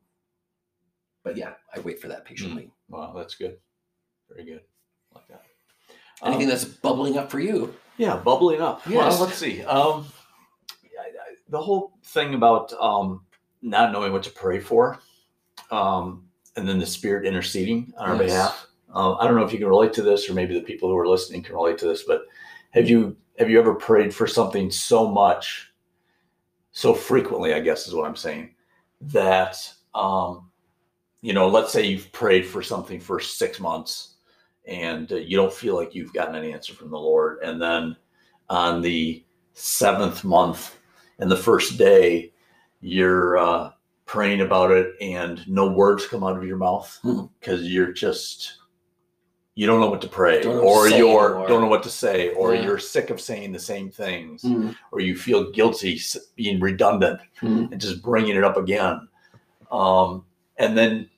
but 1.22 1.36
yeah, 1.36 1.52
I 1.74 1.78
wait 1.80 2.00
for 2.00 2.08
that 2.08 2.24
patiently. 2.24 2.72
Wow, 2.88 3.12
that's 3.16 3.36
good. 3.36 3.58
Very 4.28 4.44
good. 4.44 4.62
Like 5.14 5.28
that. 5.28 5.42
Anything 6.24 6.44
Um, 6.46 6.48
that's 6.50 6.64
bubbling 6.64 7.16
up 7.18 7.30
for 7.30 7.38
you? 7.38 7.72
Yeah, 7.96 8.16
bubbling 8.16 8.60
up. 8.60 8.82
Yes. 8.88 8.96
Well, 9.18 9.26
let's 9.28 9.38
see. 9.38 9.62
Um, 9.62 10.06
I- 10.98 11.02
I- 11.04 11.34
the 11.48 11.60
whole 11.60 11.92
thing 12.04 12.34
about 12.34 12.72
um, 12.80 13.24
not 13.62 13.92
knowing 13.92 14.12
what 14.12 14.22
to 14.24 14.30
pray 14.30 14.60
for, 14.60 14.98
um, 15.70 16.24
and 16.56 16.68
then 16.68 16.78
the 16.78 16.86
Spirit 16.86 17.26
interceding 17.26 17.92
on 17.96 18.10
our 18.10 18.16
Yes. 18.16 18.26
behalf. 18.26 18.66
Uh, 18.94 19.14
I 19.14 19.24
don't 19.26 19.36
know 19.36 19.44
if 19.44 19.52
you 19.52 19.58
can 19.58 19.68
relate 19.68 19.92
to 19.94 20.02
this, 20.02 20.28
or 20.28 20.34
maybe 20.34 20.54
the 20.54 20.66
people 20.66 20.88
who 20.90 20.98
are 20.98 21.08
listening 21.08 21.42
can 21.42 21.54
relate 21.54 21.78
to 21.78 21.86
this. 21.86 22.02
But 22.02 22.22
have 22.70 22.88
you 22.88 23.16
have 23.38 23.48
you 23.48 23.58
ever 23.58 23.74
prayed 23.74 24.14
for 24.14 24.26
something 24.26 24.70
so 24.70 25.08
much, 25.08 25.72
so 26.72 26.92
frequently? 26.92 27.54
I 27.54 27.60
guess 27.60 27.86
is 27.86 27.94
what 27.94 28.06
I'm 28.06 28.16
saying. 28.16 28.54
That 29.00 29.56
um, 29.94 30.50
you 31.22 31.32
know, 31.32 31.48
let's 31.48 31.72
say 31.72 31.86
you've 31.86 32.12
prayed 32.12 32.46
for 32.46 32.62
something 32.62 33.00
for 33.00 33.20
six 33.20 33.60
months 33.60 34.16
and 34.66 35.10
uh, 35.12 35.16
you 35.16 35.36
don't 35.36 35.52
feel 35.52 35.76
like 35.76 35.94
you've 35.94 36.12
gotten 36.12 36.34
an 36.34 36.44
answer 36.44 36.74
from 36.74 36.90
the 36.90 36.98
Lord. 36.98 37.38
And 37.42 37.60
then 37.60 37.96
on 38.50 38.82
the 38.82 39.24
seventh 39.54 40.24
month 40.24 40.78
and 41.18 41.30
the 41.30 41.36
first 41.36 41.78
day, 41.78 42.31
you're 42.82 43.38
uh, 43.38 43.70
praying 44.06 44.40
about 44.42 44.70
it 44.72 44.94
and 45.00 45.46
no 45.48 45.70
words 45.72 46.06
come 46.06 46.22
out 46.24 46.36
of 46.36 46.44
your 46.44 46.56
mouth 46.58 46.98
Hmm. 47.02 47.22
because 47.40 47.62
you're 47.72 47.92
just, 47.92 48.58
you 49.54 49.66
don't 49.66 49.80
know 49.80 49.88
what 49.88 50.00
to 50.02 50.08
pray 50.08 50.42
Don't 50.42 50.56
know 50.56 50.62
to 50.62 50.66
or 50.66 50.88
you're 50.88 51.46
don't 51.46 51.60
know 51.62 51.68
what 51.68 51.82
to 51.84 51.88
say 51.90 52.34
or 52.34 52.54
Yeah. 52.54 52.62
you're 52.64 52.78
sick 52.78 53.10
of 53.10 53.20
saying 53.20 53.52
the 53.52 53.58
same 53.58 53.90
things 53.90 54.42
Mm, 54.42 54.74
or 54.90 55.00
you 55.00 55.16
feel 55.16 55.50
guilty 55.52 56.00
being 56.36 56.58
redundant 56.60 57.20
mm, 57.40 57.70
and 57.70 57.80
just 57.80 58.02
bringing 58.02 58.36
it 58.36 58.44
up 58.44 58.56
again. 58.56 59.06
Um, 59.70 60.24
and 60.58 60.76
then, 60.76 61.08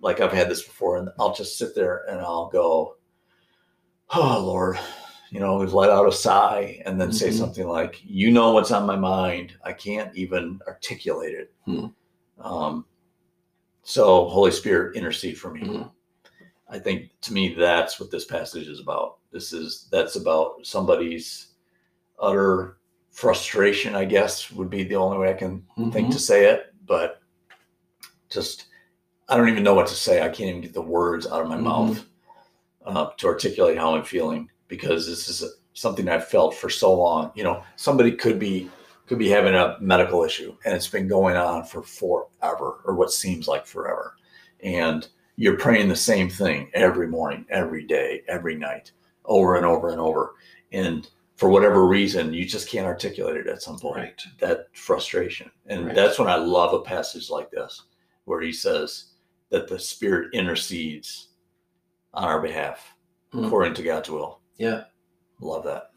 like 0.00 0.20
I've 0.20 0.32
had 0.32 0.48
this 0.50 0.62
before, 0.62 0.98
and 0.98 1.08
I'll 1.18 1.34
just 1.34 1.58
sit 1.58 1.74
there 1.74 2.04
and 2.08 2.20
I'll 2.20 2.48
go, 2.48 2.96
"Oh 4.14 4.44
Lord," 4.44 4.78
you 5.30 5.40
know, 5.40 5.56
let 5.56 5.90
out 5.90 6.08
a 6.08 6.12
sigh, 6.12 6.82
and 6.86 7.00
then 7.00 7.12
say 7.12 7.28
Mhm. 7.28 7.38
something 7.38 7.66
like, 7.68 8.00
"You 8.04 8.30
know 8.30 8.52
what's 8.52 8.70
on 8.70 8.86
my 8.86 8.96
mind. 8.96 9.54
I 9.64 9.72
can't 9.72 10.14
even 10.16 10.60
articulate 10.66 11.34
it." 11.34 11.52
Hmm. 11.64 11.86
Um, 12.40 12.86
so, 13.82 14.26
Holy 14.28 14.50
Spirit, 14.50 14.96
intercede 14.96 15.38
for 15.38 15.50
me. 15.50 15.60
Mhm. 15.62 15.90
I 16.68 16.78
think 16.78 17.10
to 17.22 17.32
me 17.32 17.54
that's 17.54 18.00
what 18.00 18.10
this 18.10 18.24
passage 18.24 18.66
is 18.68 18.80
about. 18.80 19.18
This 19.30 19.52
is 19.52 19.88
that's 19.90 20.16
about 20.16 20.64
somebody's 20.66 21.48
utter 22.18 22.78
frustration, 23.10 23.94
I 23.94 24.04
guess, 24.04 24.50
would 24.52 24.70
be 24.70 24.82
the 24.84 24.96
only 24.96 25.18
way 25.18 25.30
I 25.30 25.34
can 25.34 25.64
think 25.92 26.08
Mhm. 26.08 26.12
to 26.12 26.18
say 26.18 26.46
it. 26.46 26.74
But 26.86 27.20
just, 28.28 28.66
I 29.28 29.36
don't 29.36 29.48
even 29.48 29.62
know 29.64 29.74
what 29.74 29.86
to 29.88 29.94
say. 29.94 30.22
I 30.22 30.28
can't 30.28 30.50
even 30.50 30.60
get 30.60 30.74
the 30.74 30.82
words 30.82 31.26
out 31.26 31.42
of 31.42 31.48
my 31.48 31.56
Mhm. 31.56 31.62
mouth 31.62 32.04
uh, 32.84 33.10
to 33.16 33.26
articulate 33.26 33.78
how 33.78 33.94
I'm 33.94 34.04
feeling 34.04 34.50
because 34.68 35.06
this 35.06 35.28
is 35.28 35.58
something 35.74 36.08
I've 36.08 36.28
felt 36.28 36.54
for 36.54 36.68
so 36.70 36.92
long. 36.94 37.32
You 37.34 37.44
know, 37.44 37.62
somebody 37.76 38.12
could 38.12 38.38
be 38.38 38.70
could 39.06 39.18
be 39.18 39.28
having 39.28 39.54
a 39.54 39.76
medical 39.80 40.24
issue 40.24 40.56
and 40.64 40.74
it's 40.74 40.88
been 40.88 41.06
going 41.06 41.36
on 41.36 41.62
for 41.64 41.80
forever 41.82 42.80
or 42.84 42.94
what 42.96 43.12
seems 43.12 43.46
like 43.46 43.64
forever. 43.64 44.16
And 44.64 45.06
you're 45.36 45.58
praying 45.58 45.88
the 45.88 45.94
same 45.94 46.28
thing 46.28 46.70
every 46.74 47.06
morning, 47.06 47.46
every 47.48 47.84
day, 47.86 48.22
every 48.26 48.56
night, 48.56 48.90
over 49.24 49.54
and 49.56 49.64
over 49.64 49.90
and 49.90 50.00
over. 50.00 50.34
And 50.72 51.08
for 51.36 51.50
whatever 51.50 51.86
reason, 51.86 52.32
you 52.34 52.44
just 52.46 52.68
can't 52.68 52.86
articulate 52.86 53.36
it 53.36 53.46
at 53.46 53.62
some 53.62 53.78
point 53.78 53.96
Right. 53.96 54.22
that 54.40 54.66
frustration. 54.76 55.52
And 55.66 55.86
Right. 55.86 55.94
that's 55.94 56.18
when 56.18 56.28
I 56.28 56.36
love 56.36 56.72
a 56.72 56.80
passage 56.80 57.30
like 57.30 57.50
this, 57.52 57.82
where 58.24 58.40
he 58.40 58.52
says 58.52 59.12
that 59.50 59.68
the 59.68 59.78
Spirit 59.78 60.34
intercedes 60.34 61.28
on 62.12 62.24
our 62.24 62.40
behalf 62.40 62.94
Mm. 63.32 63.46
according 63.46 63.74
to 63.74 63.82
God's 63.82 64.10
will. 64.10 64.40
Yeah. 64.56 64.84
Love 65.40 65.64
that. 65.64 65.90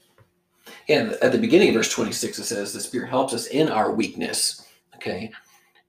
And 0.87 1.13
at 1.21 1.31
the 1.31 1.37
beginning 1.37 1.69
of 1.69 1.75
verse 1.75 1.91
26, 1.91 2.39
it 2.39 2.43
says, 2.43 2.73
The 2.73 2.81
Spirit 2.81 3.09
helps 3.09 3.33
us 3.33 3.47
in 3.47 3.69
our 3.69 3.91
weakness. 3.91 4.67
Okay. 4.95 5.31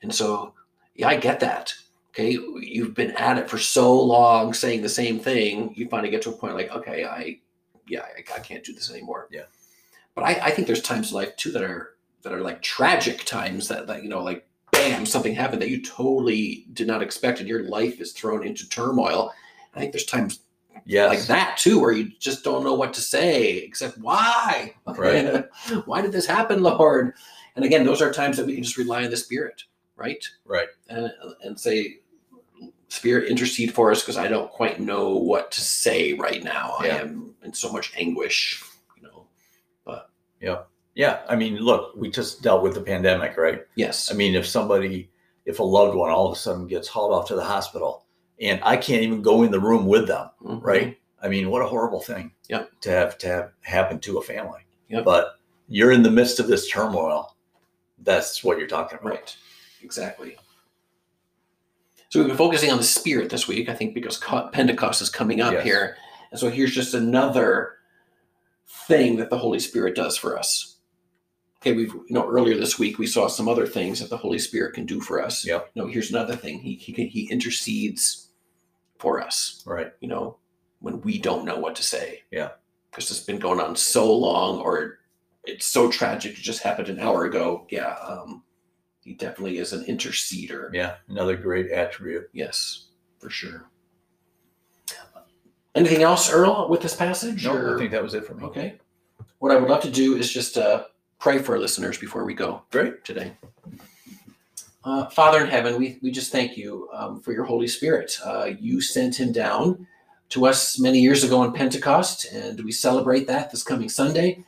And 0.02 0.14
so, 0.14 0.54
yeah, 0.94 1.08
I 1.08 1.16
get 1.16 1.40
that. 1.40 1.74
Okay. 2.10 2.32
You've 2.60 2.94
been 2.94 3.12
at 3.12 3.38
it 3.38 3.48
for 3.48 3.58
so 3.58 4.00
long 4.00 4.52
saying 4.52 4.82
the 4.82 4.88
same 4.88 5.18
thing. 5.18 5.74
You 5.76 5.88
finally 5.88 6.10
get 6.10 6.22
to 6.22 6.30
a 6.30 6.32
point 6.32 6.54
like, 6.54 6.70
okay, 6.70 7.04
I, 7.04 7.40
yeah, 7.88 8.02
I, 8.02 8.36
I 8.36 8.40
can't 8.40 8.64
do 8.64 8.72
this 8.72 8.90
anymore. 8.90 9.28
Yeah. 9.30 9.44
But 10.14 10.24
I, 10.24 10.30
I 10.46 10.50
think 10.50 10.66
there's 10.66 10.82
times 10.82 11.10
in 11.10 11.16
life 11.16 11.36
too 11.36 11.52
that 11.52 11.62
are, 11.62 11.96
that 12.22 12.32
are 12.32 12.40
like 12.40 12.62
tragic 12.62 13.24
times 13.24 13.68
that, 13.68 13.86
that, 13.86 14.02
you 14.02 14.08
know, 14.08 14.22
like, 14.22 14.46
bam, 14.72 15.06
something 15.06 15.34
happened 15.34 15.62
that 15.62 15.70
you 15.70 15.82
totally 15.82 16.66
did 16.72 16.86
not 16.86 17.02
expect 17.02 17.40
and 17.40 17.48
your 17.48 17.64
life 17.64 18.00
is 18.00 18.12
thrown 18.12 18.46
into 18.46 18.68
turmoil. 18.68 19.32
I 19.74 19.78
think 19.78 19.92
there's 19.92 20.04
times 20.04 20.40
Yes. 20.84 21.08
like 21.08 21.26
that 21.26 21.56
too, 21.56 21.80
where 21.80 21.92
you 21.92 22.10
just 22.18 22.44
don't 22.44 22.64
know 22.64 22.74
what 22.74 22.92
to 22.94 23.00
say 23.00 23.58
except 23.58 23.98
why. 23.98 24.74
Right. 24.86 25.44
why 25.84 26.02
did 26.02 26.12
this 26.12 26.26
happen, 26.26 26.62
Lord? 26.62 27.14
And 27.56 27.64
again, 27.64 27.84
those 27.84 28.02
are 28.02 28.12
times 28.12 28.36
that 28.36 28.46
we 28.46 28.54
can 28.54 28.62
just 28.62 28.76
rely 28.76 29.04
on 29.04 29.10
the 29.10 29.16
Spirit, 29.16 29.64
right? 29.96 30.24
Right. 30.44 30.68
And 30.88 31.12
and 31.42 31.58
say, 31.58 31.98
Spirit, 32.88 33.28
intercede 33.28 33.72
for 33.74 33.90
us 33.90 34.02
because 34.02 34.16
I 34.16 34.28
don't 34.28 34.50
quite 34.50 34.80
know 34.80 35.10
what 35.16 35.50
to 35.52 35.60
say 35.60 36.14
right 36.14 36.42
now. 36.42 36.74
I 36.78 36.88
am 36.88 37.34
in 37.44 37.52
so 37.52 37.70
much 37.72 37.92
anguish, 37.96 38.62
you 38.96 39.02
know. 39.02 39.26
But 39.84 40.10
yeah, 40.40 40.62
yeah. 40.94 41.20
I 41.28 41.36
mean, 41.36 41.56
look, 41.56 41.94
we 41.96 42.10
just 42.10 42.42
dealt 42.42 42.62
with 42.62 42.74
the 42.74 42.80
pandemic, 42.80 43.36
right? 43.36 43.60
Yes. 43.76 44.10
I 44.10 44.14
mean, 44.14 44.34
if 44.34 44.46
somebody, 44.46 45.10
if 45.44 45.58
a 45.58 45.62
loved 45.62 45.96
one 45.96 46.10
all 46.10 46.26
of 46.26 46.36
a 46.36 46.38
sudden 46.38 46.66
gets 46.66 46.88
hauled 46.88 47.12
off 47.12 47.28
to 47.28 47.34
the 47.34 47.44
hospital 47.44 48.06
and 48.40 48.60
I 48.62 48.76
can't 48.76 49.02
even 49.02 49.22
go 49.22 49.42
in 49.42 49.50
the 49.50 49.60
room 49.60 49.86
with 49.86 50.06
them, 50.08 50.30
Mhm. 50.42 50.62
right? 50.62 50.98
I 51.22 51.28
mean, 51.28 51.50
what 51.50 51.62
a 51.62 51.66
horrible 51.68 52.00
thing 52.00 52.32
Yep. 52.48 52.70
to 52.82 52.90
have 52.90 53.18
to 53.18 53.26
have 53.28 53.52
happen 53.62 54.00
to 54.00 54.18
a 54.18 54.22
family. 54.22 54.60
Yep. 54.88 55.04
But 55.04 55.38
you're 55.68 55.92
in 55.92 56.02
the 56.02 56.10
midst 56.10 56.40
of 56.40 56.46
this 56.48 56.68
turmoil. 56.68 57.36
That's 57.98 58.42
what 58.42 58.58
you're 58.58 58.66
talking 58.66 58.98
about. 58.98 59.10
Right. 59.10 59.36
Exactly. 59.82 60.36
So 62.08 62.18
we've 62.18 62.28
been 62.28 62.36
focusing 62.36 62.70
on 62.72 62.78
the 62.78 62.84
spirit 62.84 63.30
this 63.30 63.46
week, 63.46 63.68
I 63.68 63.74
think, 63.74 63.94
because 63.94 64.18
Pentecost 64.52 65.00
is 65.00 65.10
coming 65.10 65.40
up 65.40 65.52
Yes. 65.52 65.64
here. 65.64 65.96
And 66.30 66.40
so 66.40 66.48
here's 66.50 66.72
just 66.74 66.94
another 66.94 67.76
thing 68.88 69.16
that 69.16 69.30
the 69.30 69.38
Holy 69.38 69.60
Spirit 69.60 69.94
does 69.94 70.16
for 70.16 70.36
us. 70.38 70.76
Okay, 71.60 71.72
we've 71.72 71.92
you 71.92 72.04
know 72.14 72.26
earlier 72.26 72.56
this 72.56 72.78
week 72.78 72.98
we 72.98 73.06
saw 73.06 73.28
some 73.28 73.46
other 73.48 73.66
things 73.66 74.00
that 74.00 74.08
the 74.08 74.16
Holy 74.16 74.38
Spirit 74.38 74.74
can 74.74 74.86
do 74.86 75.00
for 75.00 75.22
us. 75.22 75.44
Yep. 75.46 75.70
You 75.74 75.82
know, 75.82 75.88
here's 75.88 76.10
another 76.10 76.34
thing. 76.34 76.60
He 76.60 76.74
he 76.74 76.92
can, 76.92 77.06
he 77.06 77.30
intercedes 77.30 78.28
for 79.00 79.20
us. 79.20 79.62
Right. 79.66 79.92
You 80.00 80.08
know, 80.08 80.36
when 80.80 81.00
we 81.00 81.18
don't 81.18 81.44
know 81.44 81.58
what 81.58 81.74
to 81.76 81.82
say. 81.82 82.22
Yeah. 82.30 82.50
Because 82.90 83.10
it's 83.10 83.20
been 83.20 83.38
going 83.38 83.60
on 83.60 83.74
so 83.76 84.12
long, 84.16 84.58
or 84.60 84.98
it's 85.44 85.66
so 85.66 85.90
tragic. 85.90 86.32
It 86.32 86.42
just 86.42 86.62
happened 86.62 86.88
an 86.88 87.00
hour 87.00 87.24
ago. 87.24 87.66
Yeah. 87.70 87.94
Um, 88.06 88.42
he 89.02 89.14
definitely 89.14 89.58
is 89.58 89.72
an 89.72 89.84
interceder. 89.84 90.70
Yeah. 90.74 90.96
Another 91.08 91.36
great 91.36 91.70
attribute. 91.70 92.28
Yes, 92.32 92.88
for 93.18 93.30
sure. 93.30 93.70
Anything 95.74 96.02
else, 96.02 96.30
Earl, 96.32 96.68
with 96.68 96.82
this 96.82 96.96
passage? 96.96 97.44
No, 97.46 97.54
or- 97.54 97.76
I 97.76 97.78
think 97.78 97.92
that 97.92 98.02
was 98.02 98.14
it 98.14 98.24
for 98.26 98.34
me. 98.34 98.44
Okay. 98.44 98.78
What 99.38 99.52
I 99.52 99.56
would 99.56 99.70
love 99.70 99.82
to 99.82 99.90
do 99.90 100.16
is 100.16 100.30
just 100.30 100.58
uh, 100.58 100.84
pray 101.20 101.38
for 101.38 101.52
our 101.52 101.60
listeners 101.60 101.96
before 101.96 102.24
we 102.24 102.34
go 102.34 102.62
Great. 102.70 103.04
today. 103.04 103.36
Uh, 104.82 105.06
Father 105.10 105.42
in 105.44 105.50
heaven, 105.50 105.78
we, 105.78 105.98
we 106.02 106.10
just 106.10 106.32
thank 106.32 106.56
you 106.56 106.88
um, 106.92 107.20
for 107.20 107.32
your 107.32 107.44
Holy 107.44 107.68
Spirit. 107.68 108.18
Uh, 108.24 108.50
you 108.58 108.80
sent 108.80 109.18
him 109.18 109.30
down 109.30 109.86
to 110.30 110.46
us 110.46 110.78
many 110.78 111.00
years 111.00 111.22
ago 111.22 111.40
on 111.40 111.52
Pentecost, 111.52 112.32
and 112.32 112.64
we 112.64 112.72
celebrate 112.72 113.26
that 113.26 113.50
this 113.50 113.62
coming 113.62 113.90
Sunday. 113.90 114.42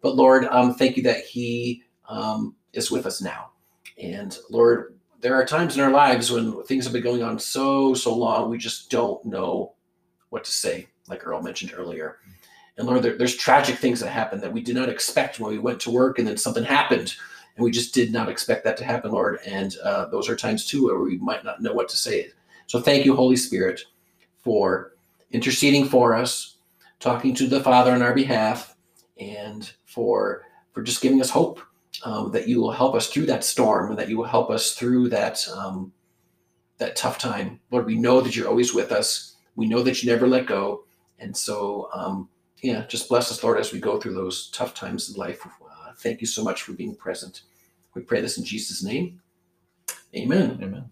But 0.00 0.16
Lord, 0.16 0.46
um, 0.46 0.74
thank 0.74 0.96
you 0.96 1.04
that 1.04 1.24
he 1.24 1.84
um, 2.08 2.56
is 2.72 2.90
with 2.90 3.06
us 3.06 3.22
now. 3.22 3.50
And 4.02 4.36
Lord, 4.50 4.96
there 5.20 5.34
are 5.34 5.44
times 5.44 5.76
in 5.76 5.82
our 5.82 5.90
lives 5.92 6.32
when 6.32 6.64
things 6.64 6.84
have 6.84 6.92
been 6.92 7.02
going 7.02 7.22
on 7.22 7.38
so, 7.38 7.94
so 7.94 8.12
long, 8.14 8.50
we 8.50 8.58
just 8.58 8.90
don't 8.90 9.24
know 9.24 9.74
what 10.30 10.42
to 10.44 10.50
say, 10.50 10.88
like 11.08 11.24
Earl 11.24 11.42
mentioned 11.42 11.72
earlier. 11.76 12.18
And 12.76 12.88
Lord, 12.88 13.02
there, 13.02 13.16
there's 13.16 13.36
tragic 13.36 13.76
things 13.76 14.00
that 14.00 14.10
happen 14.10 14.40
that 14.40 14.52
we 14.52 14.60
did 14.60 14.74
not 14.74 14.88
expect 14.88 15.38
when 15.38 15.52
we 15.52 15.58
went 15.58 15.80
to 15.80 15.90
work, 15.90 16.18
and 16.18 16.26
then 16.26 16.36
something 16.36 16.64
happened, 16.64 17.14
and 17.56 17.64
we 17.64 17.70
just 17.70 17.94
did 17.94 18.12
not 18.12 18.28
expect 18.28 18.64
that 18.64 18.76
to 18.76 18.84
happen, 18.84 19.10
Lord. 19.12 19.38
And 19.46 19.76
uh, 19.82 20.06
those 20.06 20.28
are 20.28 20.36
times 20.36 20.66
too 20.66 20.84
where 20.86 20.98
we 20.98 21.18
might 21.18 21.44
not 21.44 21.62
know 21.62 21.72
what 21.72 21.88
to 21.88 21.96
say. 21.96 22.30
So 22.66 22.80
thank 22.80 23.04
you, 23.04 23.16
Holy 23.16 23.36
Spirit, 23.36 23.80
for 24.38 24.92
interceding 25.30 25.86
for 25.86 26.14
us, 26.14 26.58
talking 27.00 27.34
to 27.34 27.46
the 27.46 27.62
Father 27.62 27.92
on 27.92 28.02
our 28.02 28.14
behalf, 28.14 28.76
and 29.18 29.70
for 29.86 30.42
for 30.72 30.82
just 30.82 31.00
giving 31.00 31.20
us 31.22 31.30
hope 31.30 31.60
um, 32.04 32.30
that 32.32 32.46
you 32.46 32.60
will 32.60 32.70
help 32.72 32.94
us 32.94 33.08
through 33.08 33.26
that 33.26 33.44
storm, 33.44 33.90
and 33.90 33.98
that 33.98 34.08
you 34.08 34.18
will 34.18 34.24
help 34.24 34.50
us 34.50 34.74
through 34.74 35.08
that 35.08 35.46
um, 35.56 35.92
that 36.78 36.96
tough 36.96 37.18
time. 37.18 37.60
Lord, 37.70 37.86
we 37.86 37.96
know 37.96 38.20
that 38.20 38.36
you're 38.36 38.48
always 38.48 38.74
with 38.74 38.92
us. 38.92 39.36
We 39.54 39.66
know 39.66 39.82
that 39.82 40.02
you 40.02 40.10
never 40.10 40.26
let 40.26 40.46
go, 40.46 40.84
and 41.18 41.36
so. 41.36 41.88
Um, 41.94 42.28
yeah, 42.62 42.86
just 42.86 43.10
bless 43.10 43.30
us, 43.30 43.44
Lord, 43.44 43.60
as 43.60 43.70
we 43.70 43.78
go 43.78 44.00
through 44.00 44.14
those 44.14 44.48
tough 44.48 44.74
times 44.74 45.10
in 45.10 45.16
life. 45.20 45.46
Thank 45.98 46.20
you 46.20 46.26
so 46.26 46.42
much 46.44 46.62
for 46.62 46.72
being 46.72 46.94
present. 46.94 47.42
We 47.94 48.02
pray 48.02 48.20
this 48.20 48.38
in 48.38 48.44
Jesus' 48.44 48.82
name. 48.82 49.20
Amen. 50.14 50.58
Amen. 50.62 50.90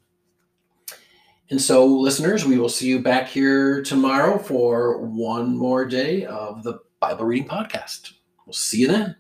And 1.51 1.61
so, 1.61 1.87
listeners, 1.87 2.47
we 2.47 2.59
will 2.59 2.71
see 2.71 2.89
you 2.89 3.01
back 3.01 3.29
here 3.29 3.83
tomorrow 3.83 4.39
for 4.39 4.99
one 4.99 5.57
more 5.57 5.85
day 5.85 6.25
of 6.25 6.63
the 6.63 6.81
Bible 7.01 7.27
Reading 7.27 7.49
Podcast. 7.49 8.15
We'll 8.47 8.55
see 8.55 8.81
you 8.81 8.89
then. 8.89 9.17